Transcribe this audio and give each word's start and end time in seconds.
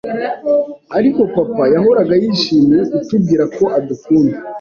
ariko 0.97 1.19
papa 1.33 1.63
yahoraga 1.73 2.13
yishimiye 2.23 2.81
kutubwira 2.91 3.43
ko 3.55 3.63
adukunda 3.77 4.37